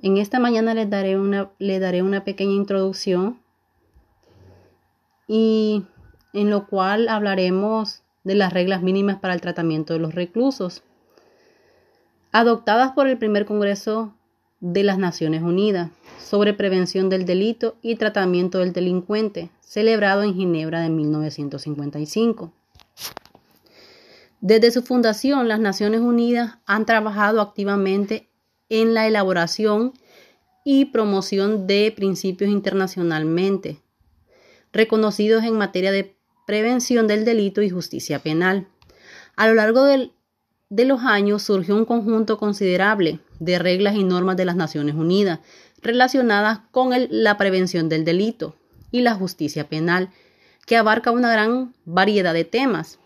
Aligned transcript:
En 0.00 0.16
esta 0.16 0.38
mañana 0.38 0.74
les 0.74 0.88
daré 0.88 1.18
una, 1.18 1.50
le 1.58 1.80
daré 1.80 2.02
una 2.02 2.22
pequeña 2.22 2.52
introducción 2.52 3.40
y 5.26 5.82
en 6.32 6.48
lo 6.48 6.68
cual 6.68 7.08
hablaremos 7.08 8.04
de 8.22 8.36
las 8.36 8.52
reglas 8.52 8.80
mínimas 8.80 9.18
para 9.18 9.34
el 9.34 9.40
tratamiento 9.40 9.92
de 9.92 9.98
los 9.98 10.14
reclusos, 10.14 10.84
adoptadas 12.30 12.92
por 12.92 13.08
el 13.08 13.18
primer 13.18 13.44
Congreso 13.44 14.14
de 14.60 14.84
las 14.84 14.98
Naciones 14.98 15.42
Unidas 15.42 15.90
sobre 16.22 16.54
prevención 16.54 17.08
del 17.08 17.24
delito 17.24 17.76
y 17.82 17.96
tratamiento 17.96 18.58
del 18.58 18.72
delincuente, 18.72 19.50
celebrado 19.60 20.22
en 20.22 20.34
Ginebra 20.34 20.80
de 20.80 20.90
1955. 20.90 22.52
Desde 24.40 24.70
su 24.70 24.82
fundación, 24.82 25.48
las 25.48 25.60
Naciones 25.60 26.00
Unidas 26.00 26.58
han 26.66 26.86
trabajado 26.86 27.40
activamente 27.40 28.28
en 28.68 28.94
la 28.94 29.06
elaboración 29.06 29.92
y 30.64 30.86
promoción 30.86 31.66
de 31.66 31.92
principios 31.94 32.50
internacionalmente 32.50 33.78
reconocidos 34.72 35.44
en 35.44 35.56
materia 35.56 35.92
de 35.92 36.14
prevención 36.46 37.06
del 37.06 37.24
delito 37.24 37.62
y 37.62 37.70
justicia 37.70 38.20
penal. 38.20 38.68
A 39.36 39.48
lo 39.48 39.54
largo 39.54 39.84
de 39.84 40.84
los 40.84 41.02
años 41.02 41.42
surgió 41.42 41.76
un 41.76 41.84
conjunto 41.84 42.38
considerable 42.38 43.20
de 43.38 43.58
reglas 43.58 43.96
y 43.96 44.04
normas 44.04 44.36
de 44.36 44.44
las 44.44 44.56
Naciones 44.56 44.94
Unidas 44.94 45.40
relacionadas 45.82 46.60
con 46.70 46.92
la 47.10 47.36
prevención 47.36 47.88
del 47.88 48.04
delito 48.04 48.56
y 48.90 49.02
la 49.02 49.14
justicia 49.14 49.68
penal, 49.68 50.10
que 50.66 50.76
abarca 50.76 51.10
una 51.10 51.32
gran 51.32 51.74
variedad 51.84 52.34
de 52.34 52.44
temas, 52.44 52.98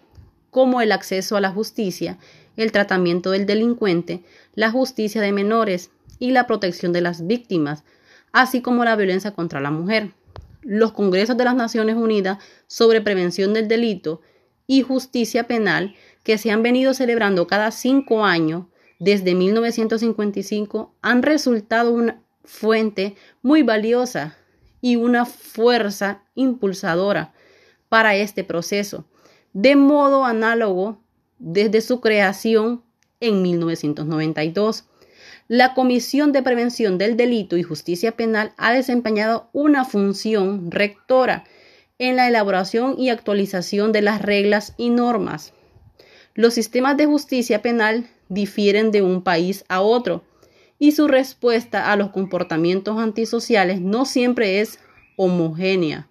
como 0.50 0.80
el 0.80 0.92
acceso 0.92 1.36
a 1.36 1.40
la 1.40 1.50
justicia, 1.50 2.18
el 2.56 2.72
tratamiento 2.72 3.30
del 3.30 3.46
delincuente, 3.46 4.22
la 4.54 4.70
justicia 4.70 5.20
de 5.20 5.32
menores 5.32 5.90
y 6.18 6.30
la 6.30 6.46
protección 6.46 6.92
de 6.92 7.00
las 7.00 7.26
víctimas, 7.26 7.84
así 8.32 8.60
como 8.60 8.84
la 8.84 8.96
violencia 8.96 9.32
contra 9.32 9.60
la 9.60 9.70
mujer. 9.70 10.12
Los 10.62 10.92
Congresos 10.92 11.36
de 11.36 11.44
las 11.44 11.54
Naciones 11.54 11.96
Unidas 11.96 12.38
sobre 12.66 13.00
prevención 13.00 13.52
del 13.52 13.68
delito 13.68 14.22
y 14.66 14.82
justicia 14.82 15.46
penal 15.46 15.94
que 16.22 16.38
se 16.38 16.50
han 16.50 16.62
venido 16.62 16.94
celebrando 16.94 17.46
cada 17.46 17.70
cinco 17.70 18.24
años 18.24 18.64
desde 18.98 19.34
1955 19.34 20.94
han 21.02 21.22
resultado 21.22 21.92
una 21.92 22.23
fuente 22.44 23.16
muy 23.42 23.62
valiosa 23.62 24.36
y 24.80 24.96
una 24.96 25.24
fuerza 25.24 26.22
impulsadora 26.34 27.32
para 27.88 28.16
este 28.16 28.44
proceso, 28.44 29.04
de 29.52 29.76
modo 29.76 30.24
análogo 30.24 30.98
desde 31.38 31.80
su 31.80 32.00
creación 32.00 32.82
en 33.20 33.42
1992. 33.42 34.84
La 35.48 35.74
Comisión 35.74 36.32
de 36.32 36.42
Prevención 36.42 36.98
del 36.98 37.16
Delito 37.16 37.56
y 37.56 37.62
Justicia 37.62 38.12
Penal 38.12 38.52
ha 38.56 38.72
desempeñado 38.72 39.48
una 39.52 39.84
función 39.84 40.70
rectora 40.70 41.44
en 41.98 42.16
la 42.16 42.28
elaboración 42.28 42.96
y 42.98 43.10
actualización 43.10 43.92
de 43.92 44.02
las 44.02 44.22
reglas 44.22 44.74
y 44.76 44.90
normas. 44.90 45.52
Los 46.34 46.54
sistemas 46.54 46.96
de 46.96 47.06
justicia 47.06 47.62
penal 47.62 48.08
difieren 48.28 48.90
de 48.90 49.02
un 49.02 49.22
país 49.22 49.64
a 49.68 49.80
otro 49.80 50.24
y 50.78 50.92
su 50.92 51.08
respuesta 51.08 51.90
a 51.90 51.96
los 51.96 52.10
comportamientos 52.10 52.98
antisociales 52.98 53.80
no 53.80 54.04
siempre 54.04 54.60
es 54.60 54.78
homogénea. 55.16 56.08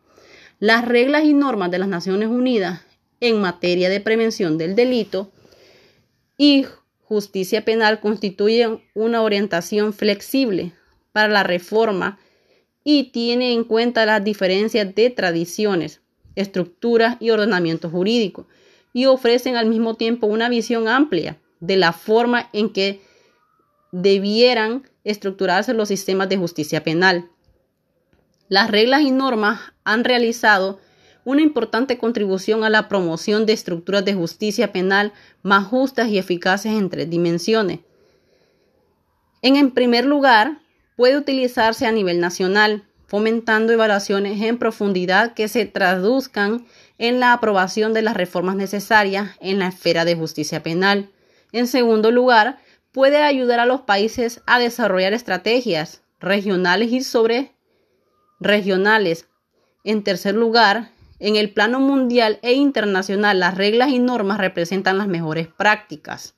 Las 0.59 0.85
reglas 0.85 1.25
y 1.25 1.33
normas 1.33 1.71
de 1.71 1.79
las 1.79 1.87
Naciones 1.87 2.29
Unidas 2.29 2.81
en 3.19 3.41
materia 3.41 3.89
de 3.89 3.99
prevención 3.99 4.57
del 4.57 4.75
delito 4.75 5.31
y 6.37 6.65
justicia 7.01 7.63
penal 7.65 7.99
constituyen 7.99 8.81
una 8.93 9.21
orientación 9.21 9.93
flexible 9.93 10.73
para 11.11 11.27
la 11.27 11.43
reforma 11.43 12.19
y 12.83 13.11
tiene 13.11 13.53
en 13.53 13.63
cuenta 13.63 14.05
las 14.05 14.23
diferencias 14.23 14.93
de 14.95 15.09
tradiciones, 15.09 16.01
estructuras 16.35 17.17
y 17.19 17.29
ordenamiento 17.29 17.89
jurídico, 17.89 18.47
y 18.93 19.05
ofrecen 19.05 19.55
al 19.55 19.67
mismo 19.67 19.95
tiempo 19.95 20.27
una 20.27 20.49
visión 20.49 20.87
amplia 20.87 21.37
de 21.59 21.77
la 21.77 21.93
forma 21.93 22.49
en 22.53 22.69
que 22.69 23.01
debieran 23.93 24.89
estructurarse 25.03 25.73
los 25.73 25.87
sistemas 25.87 26.27
de 26.27 26.37
justicia 26.37 26.83
penal. 26.83 27.29
Las 28.49 28.69
reglas 28.69 29.03
y 29.03 29.11
normas 29.11 29.61
han 29.83 30.03
realizado 30.03 30.79
una 31.25 31.43
importante 31.43 31.97
contribución 31.97 32.63
a 32.63 32.69
la 32.69 32.89
promoción 32.89 33.45
de 33.45 33.53
estructuras 33.53 34.03
de 34.03 34.15
justicia 34.15 34.73
penal 34.73 35.13
más 35.43 35.67
justas 35.67 36.09
y 36.09 36.17
eficaces 36.17 36.73
en 36.73 36.89
tres 36.89 37.09
dimensiones. 37.09 37.79
En 39.43 39.71
primer 39.71 40.05
lugar, 40.05 40.57
puede 40.97 41.15
utilizarse 41.15 41.85
a 41.85 41.91
nivel 41.91 42.19
nacional, 42.19 42.83
fomentando 43.05 43.73
evaluaciones 43.73 44.41
en 44.41 44.57
profundidad 44.57 45.35
que 45.35 45.47
se 45.47 45.65
traduzcan 45.65 46.65
en 46.97 47.19
la 47.19 47.31
aprobación 47.31 47.93
de 47.93 48.01
las 48.01 48.17
reformas 48.17 48.55
necesarias 48.55 49.37
en 49.39 49.59
la 49.59 49.67
esfera 49.67 50.03
de 50.03 50.15
justicia 50.15 50.63
penal. 50.63 51.11
En 51.51 51.67
segundo 51.67 52.09
lugar, 52.09 52.57
puede 52.93 53.17
ayudar 53.21 53.59
a 53.59 53.65
los 53.65 53.81
países 53.81 54.41
a 54.45 54.59
desarrollar 54.59 55.13
estrategias 55.13 56.03
regionales 56.19 56.91
y 56.91 57.01
sobre 57.01 57.51
regionales. 58.39 59.27
En 59.83 60.03
tercer 60.03 60.35
lugar, 60.35 60.91
en 61.19 61.35
el 61.35 61.51
plano 61.51 61.79
mundial 61.79 62.39
e 62.41 62.53
internacional, 62.53 63.39
las 63.39 63.55
reglas 63.57 63.89
y 63.89 63.99
normas 63.99 64.37
representan 64.37 64.97
las 64.97 65.07
mejores 65.07 65.47
prácticas 65.47 66.35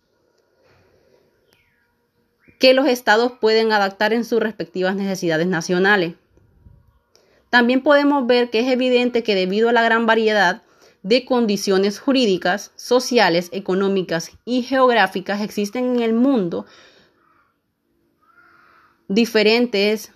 que 2.60 2.74
los 2.74 2.88
estados 2.88 3.34
pueden 3.34 3.74
adaptar 3.74 4.14
en 4.14 4.24
sus 4.24 4.40
respectivas 4.40 4.96
necesidades 4.96 5.46
nacionales. 5.46 6.16
También 7.50 7.84
podemos 7.84 8.26
ver 8.26 8.50
que 8.50 8.60
es 8.60 8.68
evidente 8.68 9.24
que 9.24 9.36
debido 9.36 9.70
a 9.70 9.74
la 9.74 9.84
gran 9.84 10.06
variedad 10.06 10.64
de 11.06 11.24
condiciones 11.24 12.00
jurídicas, 12.00 12.72
sociales, 12.76 13.50
económicas 13.52 14.32
y 14.44 14.64
geográficas 14.64 15.40
existen 15.42 15.98
en 15.98 16.02
el 16.02 16.14
mundo 16.14 16.66
diferentes 19.08 20.12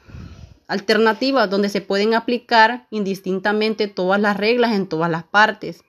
alternativas 0.68 1.48
donde 1.48 1.70
se 1.70 1.82
pueden 1.82 2.16
aplicar 2.16 2.88
indistintamente 2.90 3.88
todas 3.88 4.20
las 4.20 4.36
reglas 4.36 4.72
en 4.72 4.88
todas 4.88 5.12
las 5.12 5.26
partes 5.26 5.84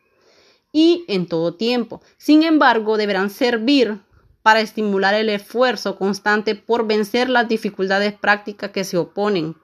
y 0.71 1.07
en 1.09 1.27
todo 1.27 1.55
tiempo. 1.55 2.03
Sin 2.19 2.43
embargo, 2.43 2.99
deberán 2.99 3.31
servir 3.31 4.03
para 4.43 4.61
estimular 4.61 5.15
el 5.15 5.31
esfuerzo 5.31 5.97
constante 5.97 6.55
por 6.57 6.87
vencer 6.87 7.31
las 7.31 7.49
dificultades 7.49 8.13
prácticas 8.13 8.71
que 8.71 8.85
se 8.85 8.99
oponen 8.99 9.57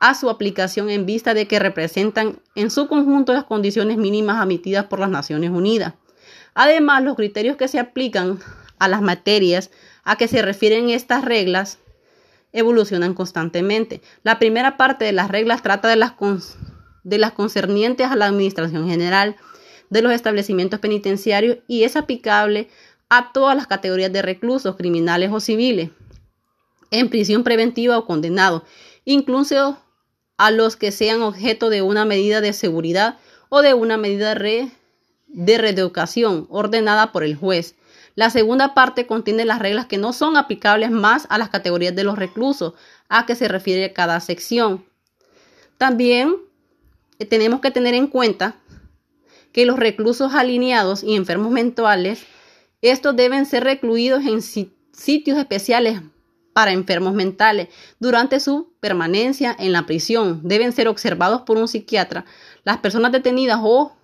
a 0.00 0.14
su 0.14 0.30
aplicación 0.30 0.90
en 0.90 1.06
vista 1.06 1.34
de 1.34 1.48
que 1.48 1.58
representan 1.58 2.40
en 2.54 2.70
su 2.70 2.88
conjunto 2.88 3.32
las 3.32 3.44
condiciones 3.44 3.96
mínimas 3.96 4.40
admitidas 4.40 4.86
por 4.86 5.00
las 5.00 5.10
Naciones 5.10 5.50
Unidas. 5.50 5.94
Además, 6.54 7.02
los 7.02 7.16
criterios 7.16 7.56
que 7.56 7.68
se 7.68 7.78
aplican 7.78 8.38
a 8.78 8.88
las 8.88 9.02
materias 9.02 9.70
a 10.04 10.16
que 10.16 10.28
se 10.28 10.42
refieren 10.42 10.90
estas 10.90 11.24
reglas 11.24 11.78
evolucionan 12.52 13.14
constantemente. 13.14 14.00
La 14.22 14.38
primera 14.38 14.76
parte 14.76 15.04
de 15.04 15.12
las 15.12 15.28
reglas 15.28 15.62
trata 15.62 15.88
de 15.88 15.96
las, 15.96 16.14
de 17.04 17.18
las 17.18 17.32
concernientes 17.32 18.06
a 18.08 18.16
la 18.16 18.26
Administración 18.26 18.88
General 18.88 19.36
de 19.90 20.02
los 20.02 20.12
establecimientos 20.12 20.80
penitenciarios 20.80 21.58
y 21.66 21.84
es 21.84 21.96
aplicable 21.96 22.68
a 23.08 23.32
todas 23.32 23.56
las 23.56 23.66
categorías 23.66 24.12
de 24.12 24.22
reclusos, 24.22 24.76
criminales 24.76 25.30
o 25.32 25.40
civiles, 25.40 25.90
en 26.90 27.08
prisión 27.08 27.42
preventiva 27.42 27.98
o 27.98 28.06
condenados, 28.06 28.62
incluso 29.04 29.78
a 30.38 30.50
los 30.50 30.76
que 30.76 30.92
sean 30.92 31.20
objeto 31.20 31.68
de 31.68 31.82
una 31.82 32.04
medida 32.04 32.40
de 32.40 32.52
seguridad 32.52 33.18
o 33.48 33.60
de 33.60 33.74
una 33.74 33.96
medida 33.98 34.34
de 34.34 35.58
reeducación 35.58 36.46
ordenada 36.48 37.12
por 37.12 37.24
el 37.24 37.36
juez. 37.36 37.74
La 38.14 38.30
segunda 38.30 38.74
parte 38.74 39.06
contiene 39.06 39.44
las 39.44 39.58
reglas 39.58 39.86
que 39.86 39.98
no 39.98 40.12
son 40.12 40.36
aplicables 40.36 40.90
más 40.90 41.26
a 41.28 41.38
las 41.38 41.50
categorías 41.50 41.94
de 41.94 42.04
los 42.04 42.18
reclusos, 42.18 42.74
a 43.08 43.26
que 43.26 43.34
se 43.34 43.48
refiere 43.48 43.92
cada 43.92 44.20
sección. 44.20 44.84
También 45.76 46.36
eh, 47.18 47.26
tenemos 47.26 47.60
que 47.60 47.70
tener 47.70 47.94
en 47.94 48.06
cuenta 48.06 48.56
que 49.52 49.66
los 49.66 49.78
reclusos 49.78 50.34
alineados 50.34 51.02
y 51.02 51.16
enfermos 51.16 51.50
mentales, 51.50 52.24
estos 52.82 53.16
deben 53.16 53.46
ser 53.46 53.64
recluidos 53.64 54.24
en 54.24 54.42
sitios 54.42 55.38
especiales 55.38 56.00
para 56.52 56.72
enfermos 56.72 57.14
mentales 57.14 57.68
durante 57.98 58.40
su 58.40 58.72
permanencia 58.80 59.54
en 59.58 59.72
la 59.72 59.86
prisión. 59.86 60.40
Deben 60.42 60.72
ser 60.72 60.88
observados 60.88 61.42
por 61.42 61.56
un 61.56 61.68
psiquiatra. 61.68 62.24
Las 62.64 62.78
personas 62.78 63.12
detenidas 63.12 63.60
o 63.62 63.96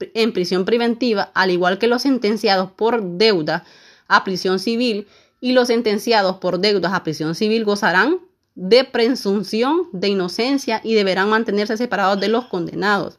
en 0.00 0.32
prisión 0.32 0.64
preventiva, 0.64 1.30
al 1.34 1.50
igual 1.50 1.78
que 1.78 1.86
los 1.86 2.02
sentenciados 2.02 2.70
por 2.70 3.02
deuda 3.02 3.64
a 4.08 4.24
prisión 4.24 4.58
civil 4.58 5.06
y 5.40 5.52
los 5.52 5.68
sentenciados 5.68 6.36
por 6.36 6.58
deudas 6.58 6.92
a 6.92 7.02
prisión 7.02 7.34
civil, 7.34 7.64
gozarán 7.64 8.20
de 8.54 8.84
presunción 8.84 9.88
de 9.92 10.08
inocencia 10.08 10.80
y 10.84 10.94
deberán 10.94 11.28
mantenerse 11.28 11.76
separados 11.76 12.20
de 12.20 12.28
los 12.28 12.46
condenados. 12.46 13.18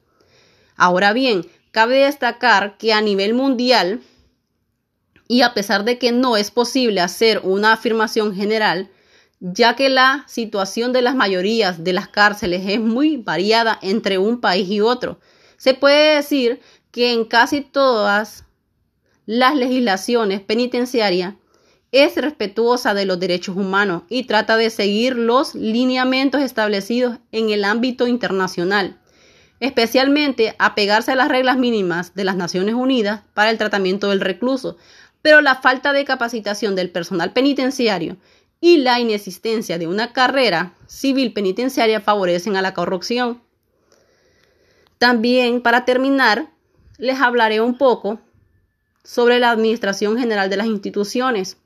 Ahora 0.75 1.13
bien, 1.13 1.45
cabe 1.71 1.99
destacar 1.99 2.77
que 2.77 2.93
a 2.93 3.01
nivel 3.01 3.33
mundial, 3.33 4.01
y 5.27 5.41
a 5.41 5.53
pesar 5.53 5.83
de 5.83 5.97
que 5.97 6.11
no 6.11 6.37
es 6.37 6.51
posible 6.51 7.01
hacer 7.01 7.41
una 7.43 7.73
afirmación 7.73 8.35
general, 8.35 8.89
ya 9.39 9.75
que 9.75 9.89
la 9.89 10.23
situación 10.27 10.93
de 10.93 11.01
las 11.01 11.15
mayorías 11.15 11.83
de 11.83 11.93
las 11.93 12.07
cárceles 12.07 12.63
es 12.67 12.79
muy 12.79 13.17
variada 13.17 13.77
entre 13.81 14.17
un 14.17 14.39
país 14.39 14.69
y 14.69 14.81
otro, 14.81 15.19
se 15.57 15.73
puede 15.73 16.15
decir 16.15 16.61
que 16.91 17.11
en 17.11 17.25
casi 17.25 17.61
todas 17.61 18.45
las 19.25 19.55
legislaciones 19.55 20.41
penitenciarias 20.41 21.35
es 21.91 22.15
respetuosa 22.17 22.93
de 22.93 23.05
los 23.05 23.19
derechos 23.19 23.55
humanos 23.55 24.03
y 24.09 24.25
trata 24.25 24.57
de 24.57 24.69
seguir 24.69 25.15
los 25.15 25.55
lineamientos 25.55 26.41
establecidos 26.41 27.19
en 27.31 27.49
el 27.49 27.63
ámbito 27.63 28.07
internacional, 28.07 28.99
especialmente 29.59 30.55
apegarse 30.59 31.13
a 31.13 31.15
las 31.15 31.29
reglas 31.29 31.57
mínimas 31.57 32.13
de 32.13 32.25
las 32.25 32.35
Naciones 32.35 32.75
Unidas 32.75 33.21
para 33.33 33.49
el 33.49 33.57
tratamiento 33.57 34.09
del 34.09 34.21
recluso, 34.21 34.77
pero 35.25 35.41
la 35.41 35.55
falta 35.55 35.91
de 35.91 36.05
capacitación 36.05 36.75
del 36.75 36.91
personal 36.91 37.33
penitenciario 37.33 38.17
y 38.61 38.77
la 38.77 38.99
inexistencia 38.99 39.79
de 39.79 39.87
una 39.87 40.13
carrera 40.13 40.75
civil 40.85 41.33
penitenciaria 41.33 41.99
favorecen 41.99 42.55
a 42.57 42.61
la 42.61 42.75
corrupción. 42.75 43.41
También, 44.99 45.63
para 45.63 45.83
terminar, 45.83 46.51
les 46.99 47.19
hablaré 47.19 47.59
un 47.59 47.75
poco 47.75 48.19
sobre 49.03 49.39
la 49.39 49.49
Administración 49.49 50.15
General 50.15 50.47
de 50.47 50.57
las 50.57 50.67
Instituciones 50.67 51.57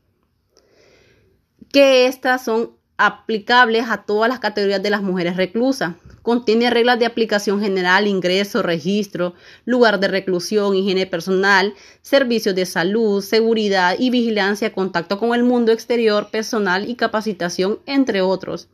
que 1.74 2.06
estas 2.06 2.46
son 2.46 2.78
aplicables 2.96 3.90
a 3.90 4.04
todas 4.04 4.30
las 4.30 4.40
categorías 4.40 4.82
de 4.82 4.90
las 4.90 5.02
mujeres 5.02 5.36
reclusas. 5.36 5.96
Contiene 6.30 6.70
reglas 6.70 7.00
de 7.00 7.08
aplicación 7.08 7.60
general, 7.60 8.06
ingreso, 8.06 8.62
registro, 8.62 9.34
lugar 9.66 10.00
de 10.00 10.10
reclusión, 10.10 10.76
higiene 10.76 11.08
personal, 11.08 11.74
servicios 12.04 12.54
de 12.54 12.68
salud, 12.68 13.24
seguridad 13.24 13.96
y 13.98 14.12
vigilancia, 14.12 14.72
contacto 14.72 15.18
con 15.18 15.34
el 15.34 15.42
mundo 15.42 15.72
exterior, 15.72 16.30
personal 16.30 16.88
y 16.88 16.94
capacitación, 16.94 17.80
entre 17.88 18.22
otros. 18.22 18.70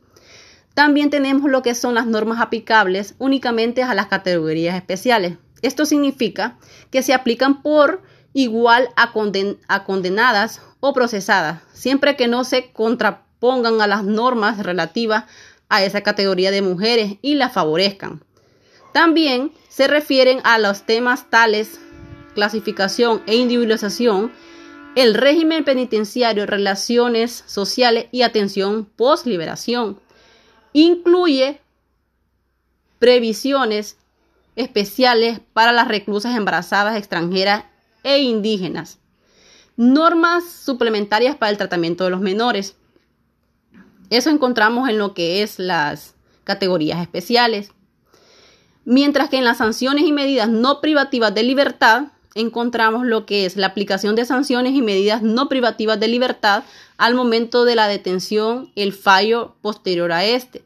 También 0.74 1.08
tenemos 1.08 1.50
lo 1.50 1.62
que 1.62 1.74
son 1.74 1.94
las 1.94 2.06
normas 2.06 2.42
aplicables 2.42 3.14
únicamente 3.16 3.82
a 3.82 3.94
las 3.94 4.08
categorías 4.08 4.76
especiales. 4.76 5.38
Esto 5.62 5.86
significa 5.86 6.58
que 6.90 7.02
se 7.02 7.14
aplican 7.14 7.62
por 7.62 8.02
igual 8.34 8.90
a, 8.96 9.14
condenadas 9.14 10.60
o 10.80 10.92
procesadas, 10.92 11.62
siempre 11.72 12.16
que 12.16 12.28
no 12.28 12.44
se 12.44 12.70
contrapongan 12.72 13.80
a 13.80 13.86
las 13.86 14.04
normas 14.04 14.62
relativas 14.62 15.24
a 15.68 15.84
esa 15.84 16.02
categoría 16.02 16.50
de 16.50 16.62
mujeres 16.62 17.16
y 17.22 17.34
la 17.34 17.48
favorezcan. 17.48 18.24
También 18.92 19.52
se 19.68 19.88
refieren 19.88 20.40
a 20.44 20.58
los 20.58 20.84
temas 20.84 21.28
tales 21.30 21.80
clasificación 22.34 23.22
e 23.26 23.36
individualización, 23.36 24.30
el 24.94 25.14
régimen 25.14 25.64
penitenciario, 25.64 26.46
relaciones 26.46 27.44
sociales 27.46 28.06
y 28.12 28.22
atención 28.22 28.84
post-liberación. 28.84 29.98
Incluye 30.72 31.60
previsiones 32.98 33.96
especiales 34.54 35.40
para 35.52 35.72
las 35.72 35.88
reclusas 35.88 36.36
embarazadas 36.36 36.96
extranjeras 36.96 37.64
e 38.04 38.18
indígenas. 38.20 38.98
Normas 39.76 40.44
suplementarias 40.50 41.36
para 41.36 41.50
el 41.50 41.58
tratamiento 41.58 42.04
de 42.04 42.10
los 42.10 42.20
menores. 42.20 42.76
Eso 44.10 44.30
encontramos 44.30 44.88
en 44.88 44.98
lo 44.98 45.14
que 45.14 45.42
es 45.42 45.58
las 45.58 46.14
categorías 46.44 47.00
especiales. 47.00 47.70
Mientras 48.84 49.28
que 49.28 49.38
en 49.38 49.44
las 49.44 49.58
sanciones 49.58 50.04
y 50.04 50.12
medidas 50.12 50.48
no 50.48 50.80
privativas 50.80 51.34
de 51.34 51.42
libertad 51.42 52.04
encontramos 52.36 53.06
lo 53.06 53.26
que 53.26 53.46
es 53.46 53.56
la 53.56 53.68
aplicación 53.68 54.14
de 54.14 54.26
sanciones 54.26 54.74
y 54.74 54.82
medidas 54.82 55.22
no 55.22 55.48
privativas 55.48 55.98
de 55.98 56.06
libertad 56.06 56.64
al 56.98 57.14
momento 57.14 57.64
de 57.64 57.74
la 57.74 57.88
detención, 57.88 58.70
el 58.76 58.92
fallo 58.92 59.54
posterior 59.62 60.12
a 60.12 60.24
este. 60.24 60.62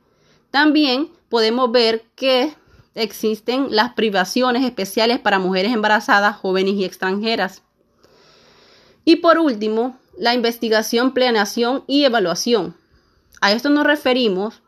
También 0.51 1.09
podemos 1.29 1.71
ver 1.71 2.03
que 2.17 2.53
existen 2.95 3.69
las 3.71 3.95
privaciones 3.95 4.65
especiales 4.65 5.21
para 5.21 5.39
mujeres 5.39 5.73
embarazadas, 5.73 6.37
jóvenes 6.37 6.75
y 6.75 6.85
extranjeras. 6.85 7.63
Y 9.05 9.17
por 9.17 9.39
último, 9.39 9.97
la 10.19 10.35
investigación, 10.35 11.15
planeación 11.15 11.85
y 11.87 12.05
evaluación. 12.05 12.75
A 13.41 13.53
esto 13.53 13.71
nos 13.71 13.87
referimos 13.87 14.63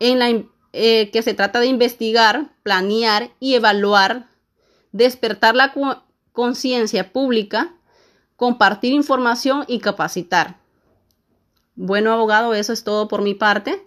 en 0.00 0.18
la 0.18 0.44
eh, 0.72 1.10
que 1.12 1.22
se 1.22 1.34
trata 1.34 1.60
de 1.60 1.66
investigar, 1.66 2.50
planear 2.62 3.30
y 3.38 3.54
evaluar, 3.54 4.28
despertar 4.90 5.54
la 5.54 5.72
conciencia 6.32 7.12
pública, 7.12 7.74
compartir 8.36 8.92
información 8.92 9.64
y 9.68 9.78
capacitar. 9.78 10.58
Bueno, 11.76 12.12
abogado, 12.12 12.54
eso 12.54 12.72
es 12.72 12.82
todo 12.82 13.06
por 13.06 13.22
mi 13.22 13.34
parte. 13.34 13.86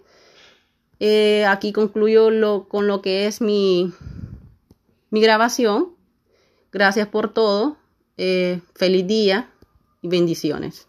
Eh, 0.98 1.44
aquí 1.46 1.72
concluyo 1.72 2.66
con 2.68 2.86
lo 2.86 3.02
que 3.02 3.26
es 3.26 3.40
mi, 3.40 3.92
mi 5.10 5.20
grabación. 5.20 5.94
Gracias 6.72 7.08
por 7.08 7.32
todo. 7.32 7.76
Eh, 8.16 8.60
feliz 8.74 9.06
día 9.06 9.50
y 10.02 10.08
bendiciones. 10.08 10.87